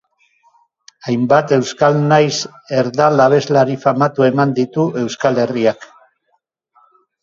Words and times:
Hainbat 1.11 1.53
euskal 1.57 1.99
nahiz 2.07 2.33
erdal 2.79 3.27
abeslari 3.29 3.79
famatu 3.87 4.29
eman 4.33 4.59
ditu 4.61 4.91
Euskal 5.07 5.43
Herriak. 5.47 5.91